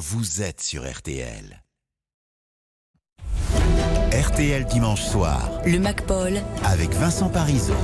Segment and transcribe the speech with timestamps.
[0.00, 1.62] vous êtes sur RTL.
[4.10, 5.60] RTL dimanche soir.
[5.66, 6.40] Le MacPaul.
[6.64, 7.74] Avec Vincent Parisot.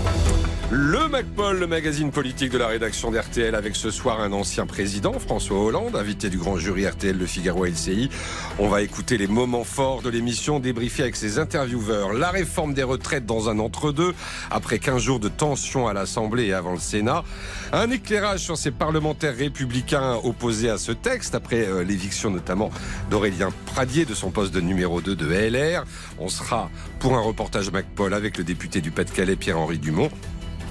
[0.72, 5.12] Le MacPaul, le magazine politique de la rédaction d'RTL, avec ce soir un ancien président,
[5.12, 8.10] François Hollande, invité du grand jury RTL, Le Figaro LCI.
[8.58, 12.82] On va écouter les moments forts de l'émission, débriefer avec ses intervieweurs la réforme des
[12.82, 14.12] retraites dans un entre-deux,
[14.50, 17.22] après 15 jours de tension à l'Assemblée et avant le Sénat.
[17.72, 22.72] Un éclairage sur ces parlementaires républicains opposés à ce texte, après euh, l'éviction notamment
[23.08, 25.84] d'Aurélien Pradier de son poste de numéro 2 de LR.
[26.18, 30.10] On sera pour un reportage MacPaul avec le député du Pas-de-Calais, Pierre-Henri Dumont.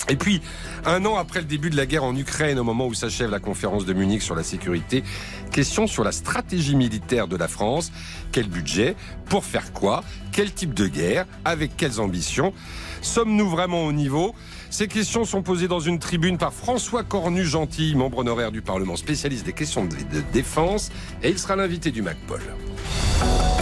[0.07, 0.41] Et puis,
[0.85, 3.39] un an après le début de la guerre en Ukraine, au moment où s'achève la
[3.39, 5.03] conférence de Munich sur la sécurité,
[5.51, 7.91] question sur la stratégie militaire de la France.
[8.31, 8.95] Quel budget?
[9.29, 10.03] Pour faire quoi?
[10.31, 11.25] Quel type de guerre?
[11.43, 12.53] Avec quelles ambitions?
[13.01, 14.35] Sommes-nous vraiment au niveau?
[14.69, 19.45] Ces questions sont posées dans une tribune par François Cornu-Gentil, membre honoraire du Parlement, spécialiste
[19.45, 19.95] des questions de
[20.33, 20.91] défense,
[21.23, 22.41] et il sera l'invité du MacPol.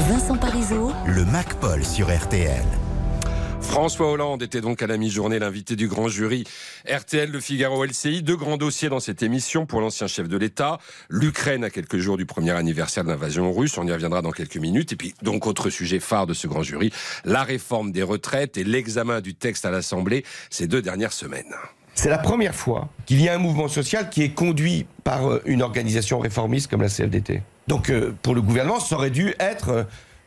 [0.10, 0.92] Vincent Parisot.
[1.06, 2.66] Le MacPol sur RTL.
[3.64, 6.44] François Hollande était donc à la mi-journée l'invité du grand jury
[6.88, 8.22] RTL, Le Figaro, LCI.
[8.22, 10.80] Deux grands dossiers dans cette émission pour l'ancien chef de l'État.
[11.10, 13.78] L'Ukraine à quelques jours du premier anniversaire de l'invasion russe.
[13.78, 14.94] On y reviendra dans quelques minutes.
[14.94, 16.92] Et puis, donc, autre sujet phare de ce grand jury,
[17.26, 21.54] la réforme des retraites et l'examen du texte à l'Assemblée ces deux dernières semaines.
[21.96, 25.42] C'est la première fois qu'il y a un mouvement social qui est conduit par euh,
[25.46, 27.42] une organisation réformiste comme la CFDT.
[27.68, 29.84] Donc, euh, pour le gouvernement, ça aurait dû être euh,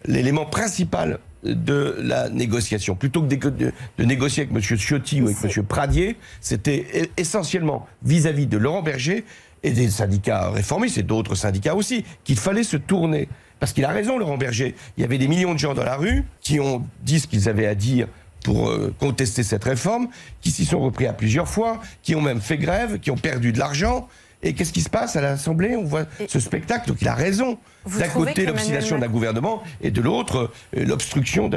[0.06, 2.94] l'élément principal de la négociation.
[2.94, 4.78] Plutôt que de, négocier avec M.
[4.78, 5.64] Ciotti ou avec M.
[5.64, 9.24] Pradier, c'était e-, essentiellement vis-à-vis de Laurent Berger
[9.62, 13.28] et des syndicats réformistes et d'autres syndicats aussi, qu'il fallait se tourner.
[13.58, 14.74] Parce qu'il a raison, Laurent Berger.
[14.96, 17.48] Il y avait des millions de gens dans la rue qui ont dit ce qu'ils
[17.48, 18.06] avaient à dire
[18.44, 20.08] pour euh, contester cette réforme,
[20.40, 23.52] qui s'y sont repris à plusieurs fois, qui ont même fait grève, qui ont perdu
[23.52, 24.08] de l'argent.
[24.42, 25.76] Et qu'est-ce qui se passe à l'Assemblée?
[25.76, 27.58] On voit ce spectacle, donc il a raison.
[27.98, 31.48] D'un côté, l'obstination d'un gouvernement, et de l'autre, euh, l'obstruction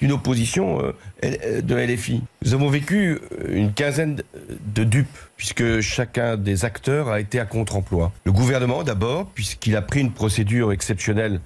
[0.00, 0.92] d'une opposition euh,
[1.24, 2.22] euh, de LFI.
[2.44, 3.18] Nous avons vécu
[3.48, 4.22] une quinzaine
[4.74, 8.12] de dupes, puisque chacun des acteurs a été à contre-emploi.
[8.24, 11.40] Le gouvernement, d'abord, puisqu'il a pris une procédure exceptionnelle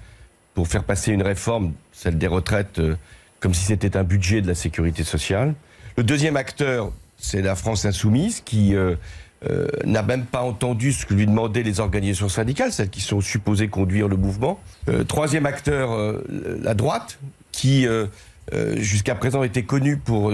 [0.55, 2.81] pour faire passer une réforme, celle des retraites,
[3.39, 5.53] comme si c'était un budget de la sécurité sociale.
[5.97, 8.95] Le deuxième acteur, c'est la France insoumise, qui euh,
[9.85, 13.69] n'a même pas entendu ce que lui demandaient les organisations syndicales, celles qui sont supposées
[13.69, 14.59] conduire le mouvement.
[14.87, 16.23] Euh, troisième acteur, euh,
[16.61, 17.19] la droite,
[17.51, 17.87] qui
[18.77, 20.31] jusqu'à présent était connue pour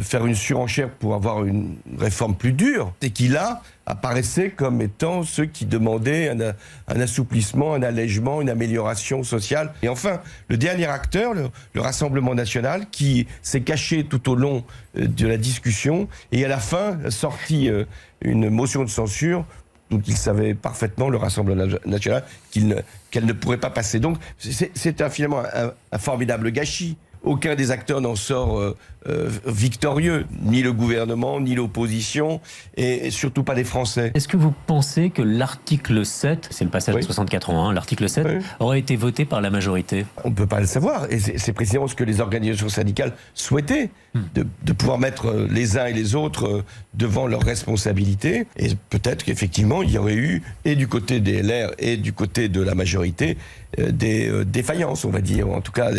[0.00, 5.22] faire une surenchère pour avoir une réforme plus dure, et qui là apparaissaient comme étant
[5.22, 9.72] ceux qui demandaient un, assouplissement, un allègement, une amélioration sociale.
[9.82, 14.64] Et enfin, le dernier acteur, le, Rassemblement national, qui s'est caché tout au long
[14.96, 17.84] euh, de la discussion et à la fin sorti euh,
[18.20, 19.44] une motion de censure
[19.90, 23.98] dont il savait parfaitement, le Rassemblement national, qu'elle ne, pourrait pas passer.
[23.98, 25.42] Donc c'est finalement
[25.90, 28.76] un formidable gâchis aucun des acteurs n'en sort euh,
[29.08, 32.40] euh, victorieux, ni le gouvernement, ni l'opposition,
[32.76, 34.12] et, surtout pas les Français.
[34.14, 38.08] Est-ce que vous pensez que l'article 7, c'est le passage de 64 ans, hein, l'article
[38.08, 38.26] 7,
[38.60, 40.06] aurait été voté par la majorité?
[40.24, 43.90] On ne peut pas le savoir, et c'est précisément ce que les organisations syndicales souhaitaient,
[44.14, 44.20] hmm.
[44.34, 46.64] de, pouvoir mettre euh, les uns et les autres
[46.94, 51.72] devant leurs responsabilités, et peut-être qu'effectivement, il y aurait eu, et du côté des LR,
[51.78, 53.36] et du côté de la majorité,
[53.78, 55.90] des défaillances, on va dire, en tout cas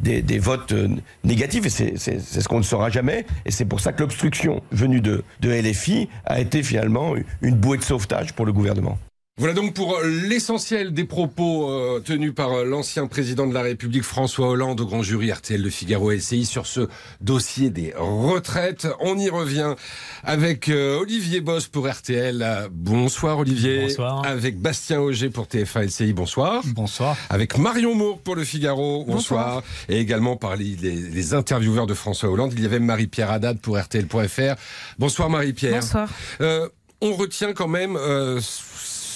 [0.00, 0.88] des, des votes euh,
[1.24, 3.26] négatif et c'est ce qu'on ne saura jamais.
[3.46, 7.78] Et c'est pour ça que l'obstruction venue de, de LFI a été finalement une bouée
[7.78, 8.98] de sauvetage pour le gouvernement.
[9.38, 14.48] Voilà donc pour l'essentiel des propos euh, tenus par l'ancien président de la République François
[14.48, 16.88] Hollande au grand jury RTL de Figaro LCI sur ce
[17.20, 18.88] dossier des retraites.
[18.98, 19.76] On y revient
[20.24, 22.68] avec euh, Olivier Boss pour RTL.
[22.72, 23.82] Bonsoir Olivier.
[23.82, 24.26] Bonsoir.
[24.26, 26.12] Avec Bastien Auger pour TF1 LCI.
[26.14, 26.64] Bonsoir.
[26.74, 27.16] Bonsoir.
[27.30, 29.04] Avec Marion Moore pour Le Figaro.
[29.06, 29.62] Bonsoir.
[29.88, 32.54] Et également par les, les, intervieweurs de François Hollande.
[32.56, 34.56] Il y avait Marie-Pierre Haddad pour RTL.fr.
[34.98, 35.82] Bonsoir Marie-Pierre.
[35.82, 36.08] Bonsoir.
[36.40, 36.68] Euh,
[37.00, 37.96] on retient quand même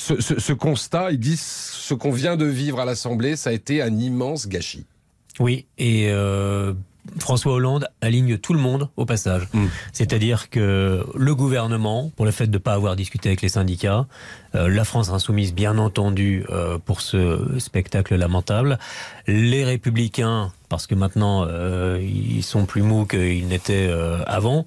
[0.03, 3.99] ce, constat, ils disent ce qu'on vient de vivre à l'Assemblée, ça a été un
[3.99, 4.85] immense gâchis.
[5.41, 6.75] Oui, et euh,
[7.19, 9.49] François Hollande aligne tout le monde au passage.
[9.53, 9.65] Mm.
[9.93, 14.07] C'est-à-dire que le gouvernement, pour le fait de ne pas avoir discuté avec les syndicats,
[14.55, 18.79] euh, la France insoumise, bien entendu, euh, pour ce spectacle lamentable,
[19.27, 24.65] les républicains parce que maintenant euh, ils sont plus mous qu'ils n'étaient euh, avant.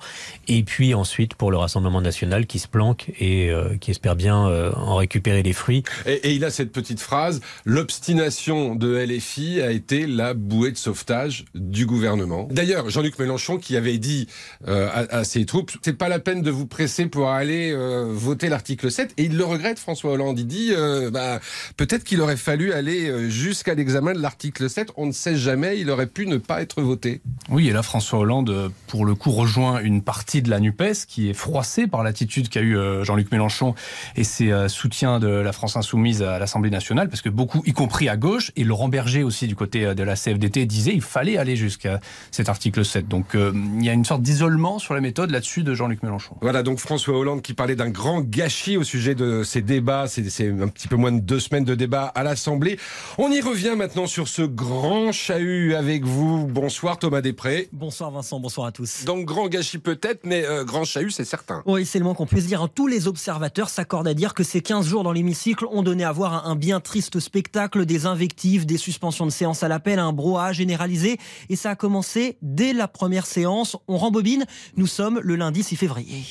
[0.48, 4.36] Et puis ensuite pour le Rassemblement national qui se planque et euh, qui espère bien
[4.36, 5.82] en récupérer les fruits.
[6.06, 11.46] Et, il a cette petite phrase l'obstination de LFI a été la bouée de sauvetage
[11.56, 12.48] du gouvernement.
[12.52, 14.28] D'ailleurs, Jean-Luc Mélenchon qui avait dit
[14.68, 17.76] à, ses troupes c'est pas la peine de vous presser pour aller
[18.12, 20.38] voter l'article 7 et il le regrette François Hollande.
[20.38, 20.72] Il dit
[21.12, 21.40] bah,
[21.78, 26.08] peut-être qu'il aurait fallu aller jusqu'à l'examen de l'article 7, on ne sait jamais, aurait
[26.08, 27.22] pu ne pas être voté.
[27.50, 31.06] Oui, et là François Hollande euh, pour le coup rejoint une partie de la NUPES
[31.08, 33.76] qui est froissée par l'attitude qu'a eu Jean-Luc Mélenchon
[34.16, 38.10] et ses soutiens de la France insoumise à l'Assemblée nationale parce que beaucoup y compris
[38.10, 41.56] à gauche et Laurent Berger aussi du côté de la CFDT disait il fallait aller
[41.56, 42.00] jusqu'à
[42.32, 43.08] cet article 7.
[43.08, 46.36] Donc euh, il y a une sorte d'isolement sur la méthode là-dessus de Jean-Luc Mélenchon.
[46.42, 50.50] Voilà donc François Hollande qui parlait d'un grand gâchis au sujet de ces débats, c'est
[50.50, 52.78] un petit peu moins de deux semaines de débat à l'Assemblée.
[53.18, 56.48] On y revient maintenant sur ce grand chahut avec vous.
[56.48, 57.70] Bonsoir Thomas Després.
[57.72, 59.06] Bonsoir Vincent, bonsoir à tous.
[59.06, 61.62] Donc grand gâchis peut-être, mais euh, grand chahut c'est certain.
[61.66, 62.68] Oui, c'est le moins qu'on puisse dire.
[62.74, 66.12] Tous les observateurs s'accordent à dire que ces 15 jours dans l'hémicycle ont donné à
[66.12, 70.54] voir un bien triste spectacle, des invectives, des suspensions de séance à l'appel, un brouhaha
[70.54, 71.18] généralisé.
[71.50, 73.78] Et ça a commencé dès la première séance.
[73.88, 74.46] On rembobine.
[74.78, 76.24] Nous sommes le lundi 6 février.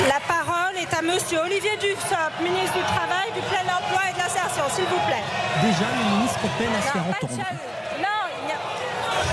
[0.00, 4.18] La parole est à monsieur Olivier Dussopt, ministre du Travail, du plein emploi et de
[4.18, 5.22] l'insertion, s'il vous plaît.
[5.62, 7.36] Déjà, le ministre peine à se faire entendre.
[7.36, 7.58] chahut.
[8.00, 8.58] Non, il y a...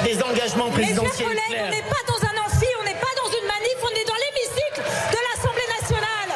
[0.04, 3.14] Des engagements Mes chers présidentiels collègues, on n'est pas dans un amphi, on n'est pas
[3.18, 6.30] dans une manif, on est dans l'hémicycle de l'Assemblée nationale.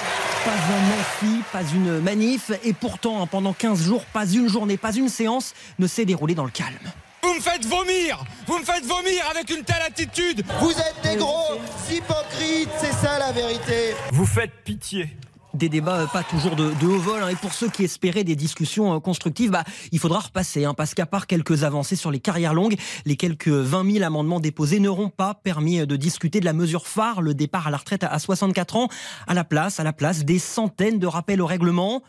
[0.44, 2.52] Pas un amphi, pas une manif.
[2.64, 6.36] Et pourtant, hein, pendant 15 jours, pas une journée, pas une séance ne s'est déroulée
[6.36, 6.92] dans le calme.
[7.24, 11.18] Vous me faites vomir Vous me faites vomir avec une telle attitude Vous êtes des
[11.18, 11.60] gros
[11.90, 13.96] hypocrites, c'est ça la vérité.
[14.12, 15.16] Vous faites pitié.
[15.54, 17.22] Des débats euh, pas toujours de, de haut vol.
[17.22, 17.28] hein.
[17.28, 20.64] Et pour ceux qui espéraient des discussions euh, constructives, bah, il faudra repasser.
[20.66, 22.76] hein, parce qu'à part quelques avancées sur les carrières longues,
[23.06, 26.88] les quelques 20 000 amendements déposés n'auront pas permis euh, de discuter de la mesure
[26.88, 28.88] phare, le départ à la retraite à 64 ans.
[29.28, 32.02] À la place, à la place, des centaines de rappels au règlement.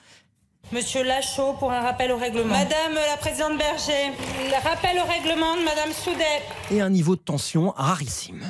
[0.71, 2.47] Monsieur Lachaud pour un rappel au règlement.
[2.57, 4.13] Madame la présidente Berger,
[4.49, 6.43] le rappel au règlement de Madame Soudet.
[6.71, 8.45] et un niveau de tension rarissime.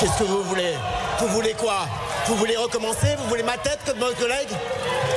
[0.00, 0.72] Qu'est-ce que vous voulez?
[1.20, 1.86] Vous voulez quoi?
[2.28, 4.48] Vous voulez recommencer Vous voulez ma tête comme mon collègue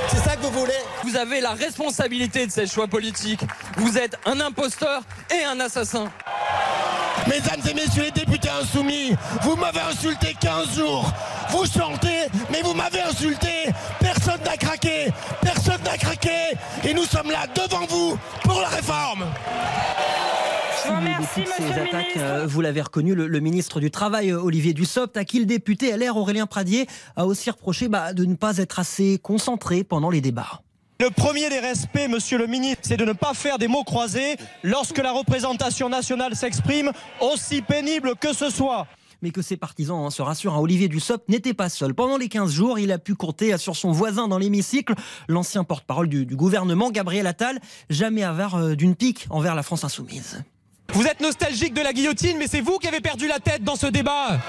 [0.10, 3.42] C'est ça que vous voulez Vous avez la responsabilité de ces choix politiques.
[3.78, 5.02] Vous êtes un imposteur
[5.32, 6.06] et un assassin.
[7.28, 11.12] Mesdames et messieurs les députés insoumis, vous m'avez insulté 15 jours.
[11.50, 13.70] Vous chantez, mais vous m'avez insulté.
[14.00, 15.12] Personne n'a craqué.
[15.42, 16.52] Personne n'a craqué.
[16.84, 19.26] Et nous sommes là devant vous pour la réforme.
[20.86, 22.18] De toutes ces attaques, ministre.
[22.18, 25.46] euh, vous l'avez reconnu, le, le ministre du Travail, euh, Olivier Dussopt, à qui le
[25.46, 30.10] député LR Aurélien Pradier a aussi reproché bah, de ne pas être assez concentré pendant
[30.10, 30.62] les débats.
[31.02, 34.36] Le premier des respects, monsieur le ministre, c'est de ne pas faire des mots croisés
[34.64, 38.88] lorsque la représentation nationale s'exprime, aussi pénible que ce soit.
[39.22, 41.94] Mais que ses partisans hein, se rassurent, hein, Olivier Dussopt n'était pas seul.
[41.94, 44.94] Pendant les 15 jours, il a pu compter sur son voisin dans l'hémicycle,
[45.28, 47.60] l'ancien porte-parole du, du gouvernement, Gabriel Attal,
[47.90, 50.42] jamais avare euh, d'une pique envers la France insoumise.
[50.94, 53.76] Vous êtes nostalgique de la guillotine, mais c'est vous qui avez perdu la tête dans
[53.76, 54.40] ce débat.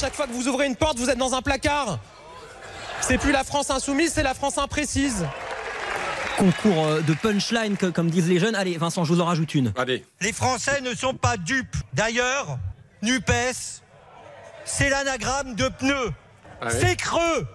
[0.00, 1.98] Chaque fois que vous ouvrez une porte, vous êtes dans un placard.
[3.00, 5.26] C'est plus la France insoumise, c'est la France imprécise.
[6.36, 8.54] Concours euh, de punchline, que- comme disent les jeunes.
[8.54, 9.72] Allez, Vincent, je vous en rajoute une.
[9.76, 10.04] Allez.
[10.20, 11.76] Les Français ne sont pas dupes.
[11.94, 12.58] D'ailleurs,
[13.02, 13.82] NUPES,
[14.66, 16.10] c'est l'anagramme de pneus.
[16.60, 17.46] Ah C'est creux.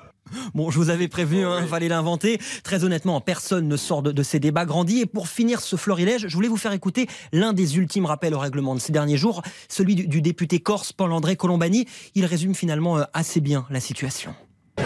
[0.54, 2.40] Bon, je vous avais prévenu, hein, fallait l'inventer.
[2.64, 5.02] Très honnêtement, personne ne sort de, de ces débats grandis.
[5.02, 8.40] Et pour finir ce florilège, je voulais vous faire écouter l'un des ultimes rappels au
[8.40, 11.88] règlement de ces derniers jours, celui du, du député corse Paul-André Colombani.
[12.16, 14.34] Il résume finalement euh, assez bien la situation.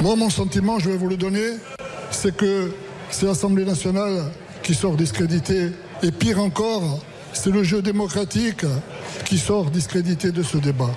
[0.02, 1.52] Moi, mon sentiment, je vais vous le donner,
[2.12, 2.72] c'est que
[3.10, 4.32] c'est l'Assemblée nationale
[4.64, 5.70] qui sort discréditée.
[6.04, 7.00] Et pire encore,
[7.34, 8.66] c'est le jeu démocratique
[9.26, 10.92] qui sort discrédité de ce débat.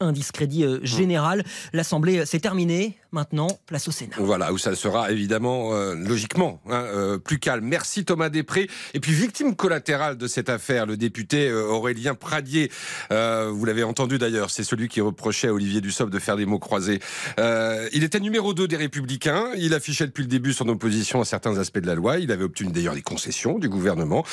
[0.00, 1.44] Un discrédit euh, général.
[1.72, 2.98] L'Assemblée, euh, c'est terminé.
[3.14, 4.16] Maintenant, place au Sénat.
[4.18, 7.64] Voilà, où ça sera évidemment, euh, logiquement, hein, euh, plus calme.
[7.64, 8.68] Merci Thomas Després.
[8.92, 12.72] Et puis, victime collatérale de cette affaire, le député euh, Aurélien Pradier.
[13.10, 16.58] Vous l'avez entendu d'ailleurs, c'est celui qui reprochait à Olivier Dussopt de faire des mots
[16.58, 16.98] croisés.
[17.38, 19.50] Il était numéro 2 des Républicains.
[19.58, 22.18] Il affichait depuis le début son opposition à certains aspects de la loi.
[22.18, 24.24] Il avait obtenu d'ailleurs des concessions du gouvernement.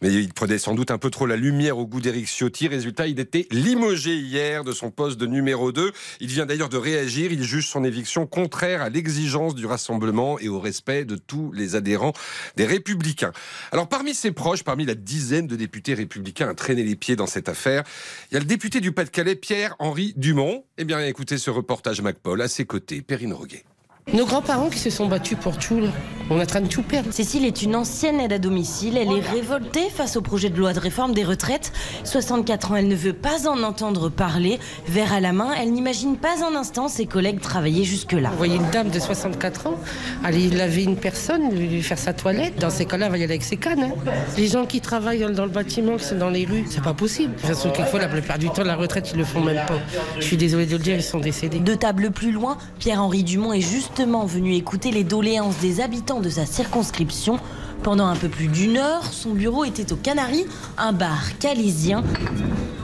[0.00, 2.68] Mais il prenait sans doute un peu trop la lumière au goût d'Éric Ciotti.
[2.68, 5.92] Résultat, il était limogé hier de son poste de numéro 2.
[6.20, 7.32] Il vient d'ailleurs de réagir.
[7.32, 11.76] Il juge son éviction contraire à l'exigence du rassemblement et au respect de tous les
[11.76, 12.12] adhérents
[12.56, 13.32] des Républicains.
[13.72, 17.26] Alors parmi ses proches, parmi la dizaine de députés républicains à traîner les pieds dans
[17.26, 17.84] cette affaire,
[18.30, 20.64] il y a le député du Pas-de-Calais, Pierre-Henri Dumont.
[20.78, 23.64] Eh bien écoutez ce reportage MacPaul à ses côtés, Perrine Roguet.
[24.12, 25.90] Nos grands-parents qui se sont battus pour tout, là.
[26.32, 27.12] On est en train de tout perdre.
[27.12, 28.96] Cécile est une ancienne aide à domicile.
[28.96, 31.72] Elle est révoltée face au projet de loi de réforme des retraites.
[32.04, 34.60] 64 ans, elle ne veut pas en entendre parler.
[34.86, 38.30] Verre à la main, elle n'imagine pas un instant ses collègues travailler jusque-là.
[38.30, 39.74] Vous voyez une dame de 64 ans
[40.22, 42.60] aller laver une personne, lui faire sa toilette.
[42.60, 43.82] Dans ces cas-là, elle va y aller avec ses cannes.
[43.82, 44.10] hein.
[44.38, 47.34] Les gens qui travaillent dans le bâtiment, qui sont dans les rues, c'est pas possible.
[47.34, 49.80] De toute façon, quelquefois, la plupart du temps, la retraite, ils le font même pas.
[50.20, 51.58] Je suis désolée de le dire, ils sont décédés.
[51.58, 56.30] Deux tables plus loin, Pierre-Henri Dumont est justement venu écouter les doléances des habitants de
[56.30, 57.38] sa circonscription.
[57.82, 60.44] Pendant un peu plus d'une heure, son bureau était au Canary,
[60.76, 62.04] un bar calésien.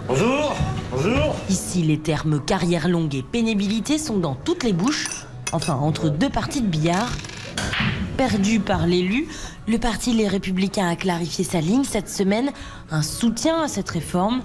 [0.09, 0.55] Bonjour,
[0.91, 1.37] bonjour.
[1.51, 5.09] Ici, les termes carrière longue et pénibilité sont dans toutes les bouches,
[5.53, 7.13] enfin entre deux parties de billard.
[8.17, 9.29] Perdu par l'élu,
[9.69, 12.51] le parti Les Républicains a clarifié sa ligne cette semaine,
[12.91, 14.41] un soutien à cette réforme.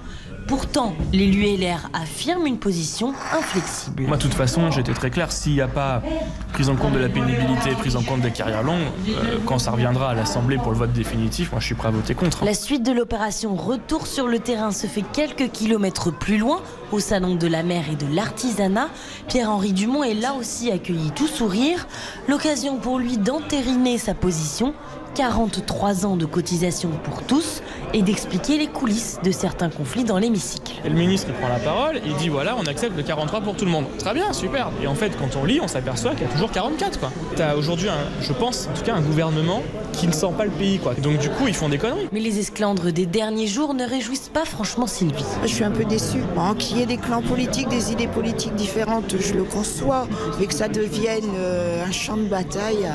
[0.52, 4.04] Pourtant, l'élu LR affirme une position inflexible.
[4.04, 5.32] Moi, de toute façon, j'étais très clair.
[5.32, 6.04] S'il n'y a pas
[6.52, 9.72] prise en compte de la pénibilité, prise en compte des carrières longues, euh, quand ça
[9.72, 12.44] reviendra à l'Assemblée pour le vote définitif, moi, je suis prêt à voter contre.
[12.44, 16.60] La suite de l'opération Retour sur le terrain se fait quelques kilomètres plus loin,
[16.92, 18.90] au salon de la mer et de l'artisanat.
[19.30, 21.88] Pierre-Henri Dumont est là aussi accueilli tout sourire.
[22.28, 24.74] L'occasion pour lui d'entériner sa position.
[25.16, 27.62] 43 ans de cotisation pour tous
[27.94, 30.74] et d'expliquer les coulisses de certains conflits dans l'hémicycle.
[30.86, 33.66] Et le ministre prend la parole, il dit voilà, on accepte le 43 pour tout
[33.66, 33.86] le monde.
[34.00, 34.70] Très bien, super.
[34.82, 37.00] Et en fait, quand on lit, on s'aperçoit qu'il y a toujours 44.
[37.00, 37.12] Quoi.
[37.36, 39.62] T'as aujourd'hui, un- je pense, en tout cas, un gouvernement
[39.94, 40.80] qui ne sent pas le pays.
[40.80, 40.94] Quoi.
[40.96, 42.08] Donc du coup, ils font des conneries.
[42.12, 45.26] Mais les esclandres des derniers jours ne réjouissent pas franchement Sylvie.
[45.44, 46.24] Je suis un peu déçue.
[46.36, 50.08] Bon, qu'il y ait des clans politiques, des idées politiques différentes, je le conçois,
[50.40, 52.88] mais que ça devienne euh, un champ de bataille.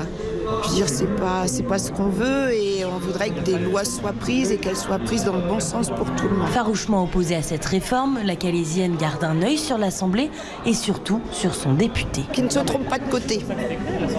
[0.46, 3.84] Je dire, c'est pas, c'est pas ce qu'on veut et on voudrait que des lois
[3.84, 6.48] soient prises et qu'elles soient prises dans le bon sens pour tout le monde.
[6.48, 10.30] Farouchement opposée à cette réforme, la Calaisienne garde un œil sur l'Assemblée
[10.64, 12.22] et surtout sur son député.
[12.32, 13.40] Qui ne se trompe pas de côté,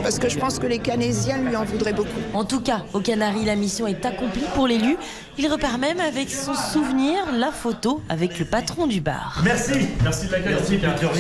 [0.04, 2.10] parce que je pense que les Canaisiens lui en voudraient beaucoup.
[2.34, 4.98] En tout cas, au Canary, la mission est accomplie pour l'élu.
[5.38, 9.42] Il repart même avec son souvenir, la photo avec le patron du bar.
[9.44, 10.56] Merci, merci de l'accueil.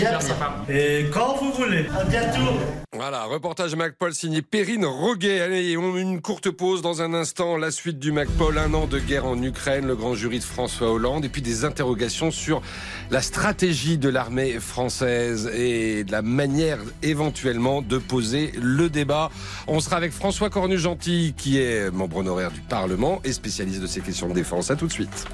[0.02, 0.56] Merci, sympa.
[0.70, 1.86] Et quand vous voulez.
[1.98, 2.54] À bientôt.
[2.94, 5.42] Voilà, reportage MacPaul signé Perrine Roguet.
[5.42, 7.37] Allez, on une courte pause dans un instant.
[7.40, 10.92] La suite du MacPaul, un an de guerre en Ukraine, le grand jury de François
[10.92, 12.64] Hollande, et puis des interrogations sur
[13.12, 19.30] la stratégie de l'armée française et la manière éventuellement de poser le débat.
[19.68, 24.02] On sera avec François Cornu-Gentil, qui est membre honoraire du Parlement et spécialiste de ces
[24.02, 24.72] questions de défense.
[24.72, 25.26] À tout de suite.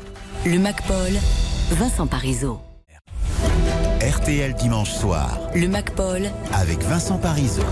[0.45, 1.13] Le MacPaul,
[1.71, 2.59] Vincent Parisot.
[4.13, 7.63] RTL dimanche soir Le MacPaul, avec Vincent Parisot.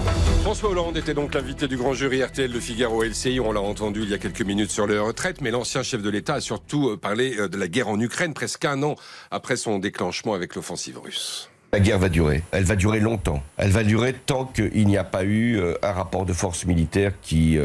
[0.41, 3.39] François Hollande était donc l'invité du grand jury RTL de Figaro LCI.
[3.39, 6.09] On l'a entendu il y a quelques minutes sur les retraites, mais l'ancien chef de
[6.09, 8.95] l'État a surtout euh, parlé euh, de la guerre en Ukraine, presque un an
[9.29, 11.51] après son déclenchement avec l'offensive russe.
[11.73, 12.41] La guerre va durer.
[12.51, 13.43] Elle va durer longtemps.
[13.57, 17.11] Elle va durer tant qu'il n'y a pas eu euh, un rapport de force militaire
[17.21, 17.59] qui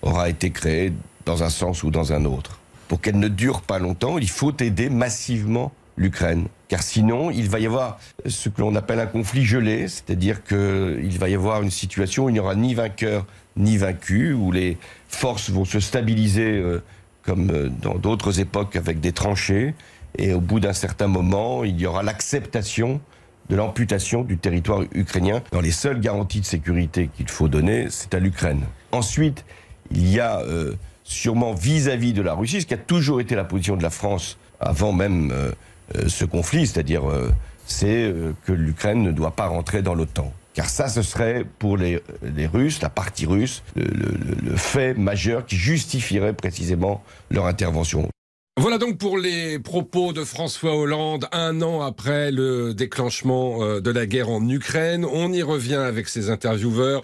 [0.00, 0.94] aura été créé
[1.26, 2.60] dans un sens ou dans un autre.
[2.88, 6.48] Pour qu'elle ne dure pas longtemps, il faut aider massivement l'Ukraine.
[6.72, 11.18] Car sinon, il va y avoir ce que l'on appelle un conflit gelé, c'est-à-dire qu'il
[11.18, 13.26] va y avoir une situation où il n'y aura ni vainqueur
[13.58, 16.82] ni vaincu, où les forces vont se stabiliser euh,
[17.24, 19.74] comme euh, dans d'autres époques avec des tranchées,
[20.16, 23.02] et au bout d'un certain moment, il y aura l'acceptation
[23.50, 25.42] de l'amputation du territoire ukrainien.
[25.52, 28.62] Dans les seules garanties de sécurité qu'il faut donner, c'est à l'Ukraine.
[28.92, 29.44] Ensuite,
[29.90, 30.72] il y a euh,
[31.04, 34.38] sûrement vis-à-vis de la Russie, ce qui a toujours été la position de la France
[34.58, 35.34] avant même
[36.08, 37.30] ce conflit, c'est-à-dire euh,
[37.66, 40.32] c'est euh, que l'Ukraine ne doit pas rentrer dans l'OTAN.
[40.54, 42.02] Car ça, ce serait pour les,
[42.52, 48.06] Russes, la partie russe, le, le- fait majeur qui justifierait précisément leur intervention.
[48.60, 53.90] Voilà donc pour les propos de François Hollande un an après le déclenchement euh, de
[53.90, 55.06] la guerre en Ukraine.
[55.06, 57.00] On y revient avec ses intervieweurs.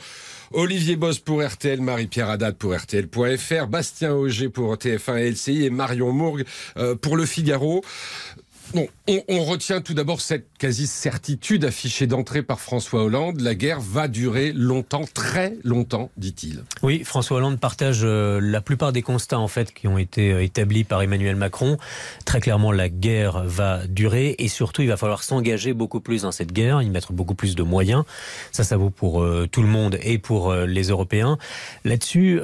[0.53, 5.71] Olivier Boss pour RTL, Marie-Pierre Haddad pour RTL.fr, Bastien Auger pour TF1 et LCI et
[5.71, 6.45] Marion Mourgue
[6.77, 7.83] euh, pour Le Figaro.
[8.75, 13.41] On, retient tout d'abord cette quasi-certitude affichée d'entrée par François Hollande.
[13.41, 16.65] La guerre va durer longtemps, très longtemps, dit-il.
[16.83, 20.43] Oui, François Hollande partage euh, la plupart des constats en fait qui ont été euh,
[20.43, 21.79] établis par Emmanuel Macron.
[22.27, 26.33] Très clairement, la guerre va durer et surtout, il va falloir s'engager beaucoup plus dans
[26.33, 28.05] cette guerre, y mettre beaucoup plus de moyens.
[28.53, 31.39] Ça, ça vaut pour euh, tout le monde et pour les Européens.
[31.85, 32.41] Là-dessus,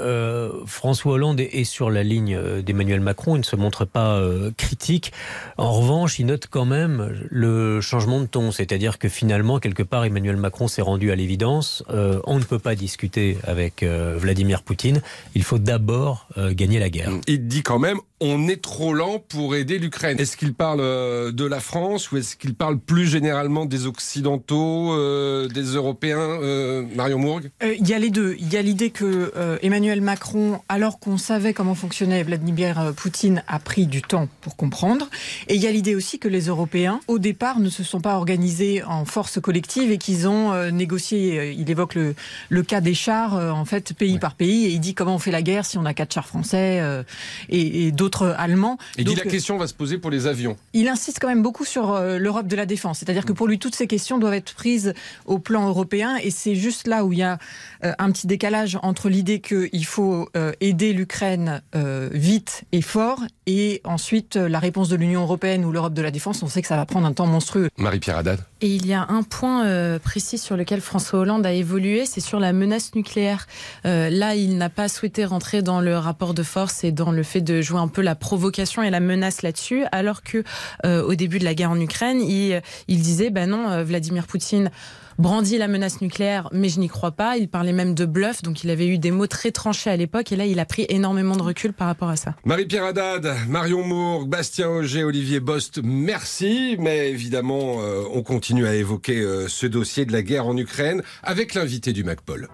[0.66, 3.36] François Hollande est, sur la ligne d'Emmanuel Macron.
[3.36, 4.22] Il ne se montre pas
[4.56, 5.12] critique.
[5.58, 10.04] En revanche, revanche, note quand même le changement de ton, c'est-à-dire que finalement, quelque part,
[10.04, 11.82] Emmanuel Macron s'est rendu à l'évidence.
[11.90, 15.00] euh, on ne peut pas discuter avec euh, Vladimir Poutine.
[15.34, 17.10] Il faut d'abord euh, gagner la guerre.
[17.26, 20.18] Il dit quand même on est trop lent pour aider l'Ukraine.
[20.18, 24.94] Est-ce qu'il parle euh, de la France ou est-ce qu'il parle plus généralement des Occidentaux,
[24.94, 27.50] euh, des Européens, euh, Marion Mourgue?
[27.62, 28.36] Il y a les deux.
[28.38, 33.58] Il y a l'idée que Emmanuel Macron, alors qu'on savait comment fonctionnait Vladimir Poutine, a
[33.58, 35.08] pris du temps pour comprendre.
[35.48, 38.16] Et il y a l'idée aussi que les Européens, au départ, ne se sont pas
[38.16, 41.52] organisés en force collective et qu'ils ont négocié.
[41.52, 42.14] Il évoque le,
[42.48, 45.30] le cas des chars, en fait, pays par pays, et il dit comment on fait
[45.30, 47.02] la guerre si on a quatre chars français euh,
[47.48, 48.78] et, et d'autres allemands.
[48.96, 50.56] Il dit Donc, la question va se poser pour les avions.
[50.72, 52.98] il insiste quand même beaucoup sur euh, l'Europe de la défense.
[52.98, 54.94] C'est-à-dire que pour lui, toutes ces questions doivent être prises
[55.26, 56.16] au plan européen.
[56.22, 57.38] Et c'est juste là où il y a
[57.84, 63.20] euh, un petit décalage entre l'idée qu'il faut euh, aider l'Ukraine euh, vite et fort
[63.46, 66.42] et ensuite euh, la réponse de l'Union européenne ou l'Europe de la défense.
[66.42, 67.68] On sait que ça va prendre un temps monstrueux.
[67.76, 68.40] Marie-Pierre Haddad.
[68.64, 72.22] Et il y a un point euh, précis sur lequel François Hollande a évolué, c'est
[72.22, 73.46] sur la menace nucléaire.
[73.84, 77.22] Euh, là, il n'a pas souhaité rentrer dans le rapport de force et dans le
[77.24, 80.44] fait de jouer un peu la provocation et la menace là-dessus, alors que
[80.86, 84.70] euh, au début de la guerre en Ukraine, il, disait, ben non, Vladimir Poutine
[85.18, 87.36] brandit la menace nucléaire, mais je n'y crois pas.
[87.36, 90.32] Il parlait même de bluff, donc il avait eu des mots très tranchés à l'époque,
[90.32, 92.34] et là, il a pris énormément de recul par rapport à ça.
[92.44, 96.76] Marie-Pierre Haddad, Marion Mourgue, Bastien Auger, Olivier Bost, merci.
[96.78, 101.02] Mais évidemment, euh, on continue à évoquer euh, ce dossier de la guerre en Ukraine
[101.22, 102.48] avec l'invité du MacPol.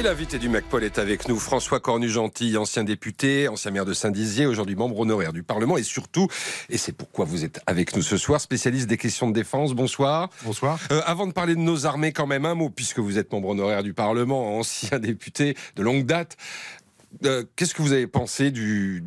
[0.00, 4.46] Et l'invité du MacPol est avec nous, François Cornu-Gentil, ancien député, ancien maire de Saint-Dizier,
[4.46, 6.26] aujourd'hui membre honoraire du Parlement et surtout,
[6.70, 9.74] et c'est pourquoi vous êtes avec nous ce soir, spécialiste des questions de défense.
[9.74, 10.30] Bonsoir.
[10.42, 10.78] Bonsoir.
[10.90, 13.50] Euh, avant de parler de nos armées, quand même un mot, puisque vous êtes membre
[13.50, 16.38] honoraire du Parlement, ancien député de longue date.
[17.26, 19.04] Euh, Qu'est-ce que vous avez pensé du,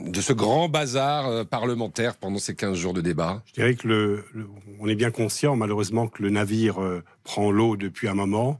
[0.00, 3.40] de ce grand bazar euh, parlementaire pendant ces 15 jours de débat?
[3.46, 4.48] Je dirais que le, le-
[4.80, 6.80] on est bien conscient, malheureusement, que le navire
[7.22, 8.58] prend l'eau depuis un moment.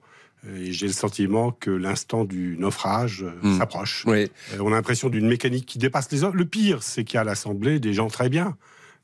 [0.56, 3.58] Et j'ai le sentiment que l'instant du naufrage euh, Hmm.
[3.58, 4.04] s'approche.
[4.06, 4.30] Oui.
[4.52, 6.36] Euh, on a l'impression d'une mécanique qui dépasse les autres.
[6.36, 8.56] Le pire, c'est qu'il y a à l'Assemblée des gens très bien.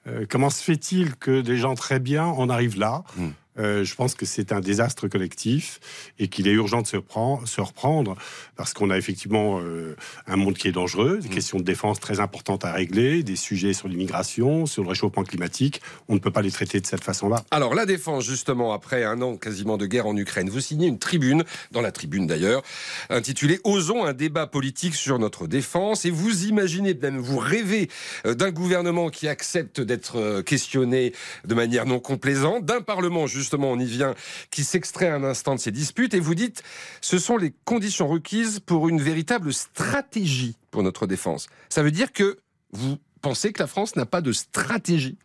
[0.06, 3.04] Euh, comment se fait-il que des gens très bien en arrivent là?
[3.16, 3.28] Hmm.
[3.58, 5.80] Euh, je pense que c'est un désastre collectif
[6.18, 8.16] et qu'il est urgent de se, reprendre, se reprendre
[8.56, 12.20] parce qu'on a effectivement euh, un monde qui est dangereux, des questions de défense très
[12.20, 15.82] importantes à régler, des sujets sur l'immigration, sur le réchauffement climatique.
[16.08, 17.44] On ne peut pas les traiter de cette façon-là.
[17.50, 20.98] Alors la défense, justement, après un an quasiment de guerre en Ukraine, vous signez une
[20.98, 22.62] tribune, dans la tribune d'ailleurs,
[23.08, 26.04] intitulée Osons un débat politique sur notre défense.
[26.04, 27.88] Et vous imaginez, même vous rêvez
[28.26, 31.12] euh, d'un gouvernement qui accepte d'être questionné
[31.44, 33.39] de manière non complaisante, d'un Parlement, justement,
[33.72, 34.14] on y vient,
[34.50, 36.14] qui s'extrait un instant de ces disputes.
[36.14, 36.62] Et vous dites,
[37.00, 41.48] ce sont les conditions requises pour une véritable stratégie pour notre défense.
[41.68, 42.38] Ça veut dire que
[42.72, 45.18] vous pensez que la France n'a pas de stratégie?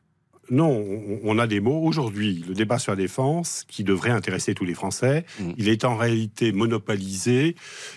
[0.51, 0.85] Non,
[1.23, 1.81] on- a des mots.
[1.83, 5.25] Aujourd'hui, le débat sur la défense, qui devrait intéresser tous les Français,
[5.57, 7.55] il est en réalité monopolisé.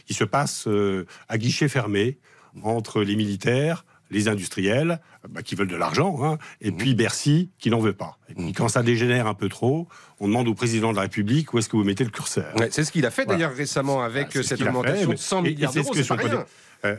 [0.09, 2.17] Il se passe euh, à guichet fermé
[2.63, 7.71] entre les militaires, les industriels, bah, qui veulent de l'argent, hein, et puis Bercy, qui
[7.71, 8.19] n'en veut pas.
[8.31, 9.89] Et puis quand ça dégénère un peu trop,
[10.21, 12.55] on demande au président de la République où est-ce que vous mettez le curseur.
[12.57, 13.39] Ouais, c'est ce qu'il a fait Voilà.
[13.39, 15.81] d'ailleurs récemment avec euh, ce cette fait, augmentation mais- de 100 et- et milliards c'est
[15.83, 15.95] ce d'euros.
[16.03, 16.45] C'est pas rien.
[16.85, 16.97] Euh,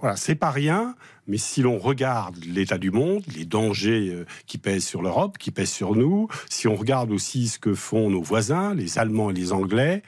[0.00, 0.94] voilà, c'est pas rien,
[1.26, 5.50] mais si l'on regarde l'état du monde, les dangers euh, qui pèsent sur l'Europe, qui
[5.50, 9.34] pèsent sur nous, si on regarde aussi ce que font nos voisins, les Allemands et
[9.34, 10.02] les Anglais,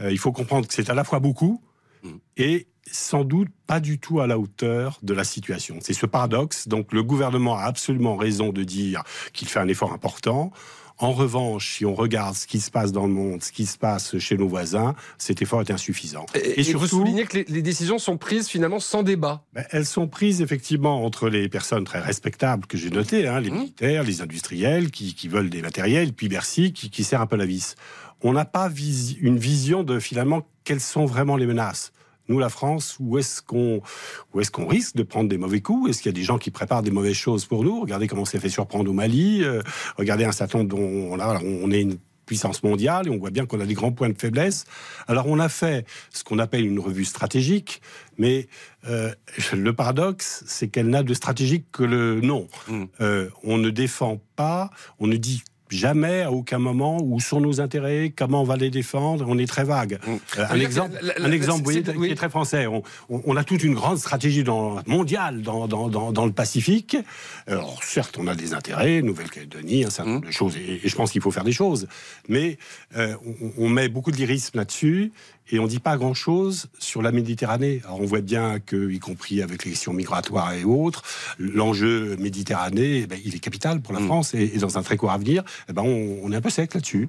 [0.00, 1.62] euh, il faut comprendre que c'est à la fois beaucoup
[2.36, 5.78] et sans doute pas du tout à la hauteur de la situation.
[5.80, 6.68] C'est ce paradoxe.
[6.68, 10.50] Donc le gouvernement a absolument raison de dire qu'il fait un effort important.
[11.02, 13.78] En revanche, si on regarde ce qui se passe dans le monde, ce qui se
[13.78, 16.26] passe chez nos voisins, cet effort est insuffisant.
[16.34, 19.42] Et, et vous soulignez que les, les décisions sont prises finalement sans débat.
[19.54, 23.44] Ben, elles sont prises effectivement entre les personnes très respectables que j'ai notées, hein, Mmh.
[23.44, 27.26] les militaires, les industriels qui, qui veulent des matériels, puis Bercy qui, qui serre un
[27.26, 27.76] peu la vis.
[28.20, 31.92] On n'a pas visi- une vision de finalement quelles sont vraiment les menaces.
[32.30, 33.82] Nous, la France, où est-ce qu'on
[34.52, 35.90] qu'on risque de prendre des mauvais coups?
[35.90, 37.80] Est-ce qu'il y a des gens qui préparent des mauvaises choses pour nous?
[37.80, 39.42] Regardez comment on s'est fait surprendre au Mali.
[39.42, 39.62] euh,
[39.98, 40.78] regardez un certain nombre dont
[41.12, 43.90] on, a- on est une puissance mondiale et on voit bien qu'on a des grands
[43.90, 44.64] points de faiblesse.
[45.08, 47.82] Alors on a fait ce qu'on appelle une revue stratégique,
[48.18, 48.46] mais
[48.88, 49.10] euh,
[49.52, 52.46] le paradoxe, c'est qu'elle n'a de stratégique que le nom.
[53.00, 57.60] Euh, on ne défend pas, on ne dit jamais à aucun moment où sont nos
[57.60, 59.98] intérêts, comment on va les défendre, on est très vague.
[60.08, 62.10] Euh, Ça un exemple, que la- la- un exemple vous voyez, c'est- qui oui.
[62.10, 62.66] est très français.
[62.66, 66.32] On, on- on a toute une grande stratégie dans, mondiale dans, dans, dans, dans le
[66.32, 66.96] Pacifique.
[67.46, 70.96] Alors certes, on a des intérêts, Nouvelle-Calédonie, un certain nombre de choses, et, et je
[70.96, 71.86] pense qu'il faut faire des choses.
[72.28, 72.58] Mais
[72.96, 73.14] euh,
[73.58, 75.12] on, on met beaucoup de lyrisme là-dessus,
[75.50, 77.80] et on ne dit pas grand-chose sur la Méditerranée.
[77.84, 81.02] Alors on voit bien que, y compris avec les questions migratoires et autres,
[81.38, 84.06] l'enjeu Méditerranée, eh ben, il est capital pour la Mm.
[84.06, 86.50] France et, et dans un très court avenir, eh ben, on, on est un peu
[86.50, 87.08] sec là-dessus.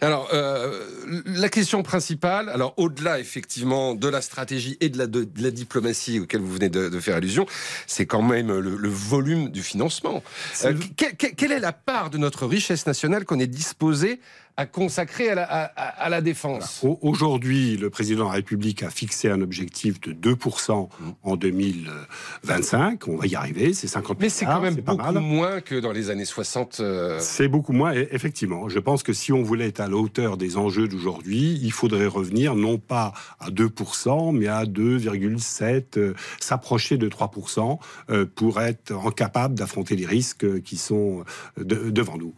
[0.00, 0.84] Alors, euh,
[1.26, 5.50] la question principale, alors au-delà effectivement de la stratégie et de la, de, de la
[5.50, 7.46] diplomatie auquel vous venez de, de faire allusion,
[7.86, 10.22] c'est quand même le, le volume du financement.
[10.64, 14.20] Euh, que- que- quelle est la part de notre richesse nationale qu'on est disposé
[14.56, 18.34] à consacrer à la, à- à- à la défense Au- Aujourd'hui, le président de la
[18.34, 20.88] République a fixé un objectif de 2%
[21.22, 23.08] en 2025.
[23.08, 26.10] On va y arriver, c'est 50 Mais c'est quand même beaucoup moins que dans les
[26.10, 26.78] années 60.
[26.80, 28.68] euh, C'est beaucoup moins, et effectivement.
[28.68, 32.06] Je pense que si on voulait être à la hauteur des enjeux d'aujourd'hui, il faudrait
[32.06, 37.78] revenir non pas à 2%, mais à 2,7%, euh, s'approcher de 3%
[38.10, 41.24] euh, pour être en capable d'affronter les risques qui sont
[41.56, 42.34] de- devant nous.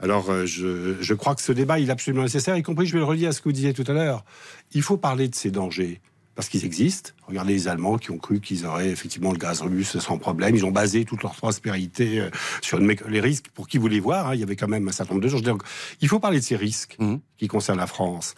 [0.00, 2.92] Alors, euh, je, je crois que ce débat, il est absolument nécessaire, y compris, je
[2.92, 4.24] vais le relier à ce que vous disiez tout à l'heure.
[4.72, 6.00] Il faut parler de ces dangers.
[6.34, 7.12] Parce qu'ils existent.
[7.26, 10.54] Regardez les Allemands qui ont cru qu'ils auraient effectivement le gaz russe sans problème.
[10.54, 12.28] Ils ont basé toute leur prospérité euh,
[12.60, 13.46] sur les risques.
[13.54, 15.42] Pour qui les voir, hein, il y avait quand même un certain nombre de choses.
[15.42, 15.62] Donc,
[16.02, 16.98] il faut parler de ces risques
[17.38, 18.34] qui concernent la France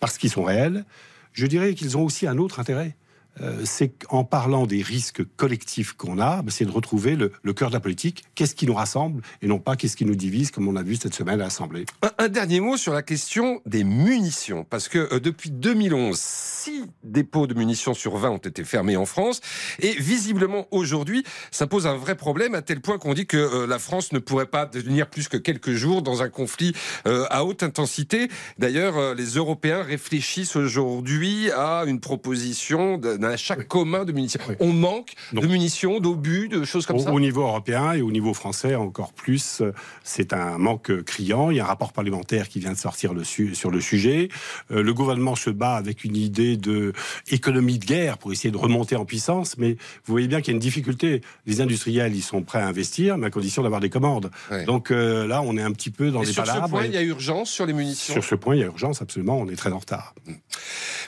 [0.00, 0.86] parce qu'ils sont réels.
[1.34, 2.96] Je dirais qu'ils ont aussi un autre intérêt.
[3.40, 7.70] Euh, c'est qu'en parlant des risques collectifs qu'on a, ben, c'est de retrouver le, cœur
[7.70, 8.24] de la politique.
[8.34, 10.96] Qu'est-ce qui nous rassemble et non pas qu'est-ce qui nous divise, comme on a vu
[10.96, 11.86] cette semaine à l'Assemblée.
[12.18, 17.46] Un, dernier mot sur la question des munitions, parce que euh, depuis 2011, 6 dépôts
[17.46, 19.40] de munitions sur 20 ont été fermés en France,
[19.80, 23.66] et visiblement aujourd'hui, ça pose un vrai problème à tel point qu'on dit que euh,
[23.66, 27.62] la France ne pourrait pas tenir plus que quelques jours dans un conflit à haute
[27.62, 28.28] intensité.
[28.58, 34.40] D'ailleurs, les Européens réfléchissent aujourd'hui à une proposition d'un achat commun de munitions.
[34.60, 37.12] On manque de munitions, d'obus, de choses comme au, ça.
[37.12, 39.72] au niveau européen et au niveau français encore plus, euh,
[40.04, 41.50] c'est un manque criant.
[41.50, 44.28] Il y a un rapport parlementaire qui vient de sortir le su- sur le sujet.
[44.70, 46.92] Euh, le gouvernement se bat avec une idée de
[47.30, 49.72] économie de guerre pour essayer de remonter en puissance, mais
[50.04, 51.20] vous voyez bien qu'il y a une difficulté.
[51.46, 54.30] Les industriels, ils sont prêts à investir, mais à condition d'avoir des commandes.
[54.66, 56.68] Donc euh, là, on est un petit peu dans Et les sur ce palabres.
[56.70, 58.12] point, et- il y a urgence sur les munitions?
[58.14, 59.38] Sur ce point, il y a urgence, absolument.
[59.38, 60.14] On est très en retard.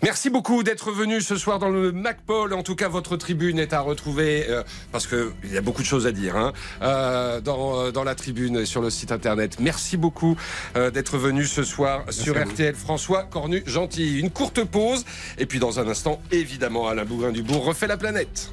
[0.03, 2.53] Merci beaucoup d'être venu ce soir dans le MacPol.
[2.53, 4.62] En tout cas, votre tribune est à retrouver euh,
[4.93, 8.05] parce que il y a beaucoup de choses à dire hein, euh, dans, euh, dans
[8.05, 9.57] la tribune et sur le site internet.
[9.59, 10.37] Merci beaucoup
[10.77, 12.35] euh, d'être venu ce soir sur.
[12.35, 12.75] RTL.
[12.75, 14.19] François Cornu Gentil.
[14.19, 15.05] Une courte pause
[15.38, 18.53] et puis dans un instant, évidemment, Alain Bougrain-Dubourg refait la planète.